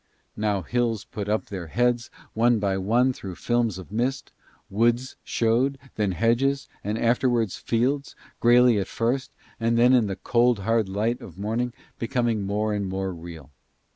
[0.35, 4.31] Now hills put up their heads one by one through films of mist;
[4.67, 9.29] woods showed, then hedges, and afterwards fields, greyly at first
[9.59, 13.51] and then, in the cold hard light of morning, becoming more and more real.